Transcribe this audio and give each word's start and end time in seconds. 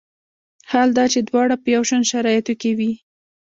حال 0.71 0.89
دا 0.97 1.05
چې 1.13 1.19
دواړه 1.29 1.55
په 1.61 1.67
یو 1.75 1.83
شان 1.89 2.03
شرایطو 2.11 2.53
کې 2.61 2.71
وي. 2.77 2.91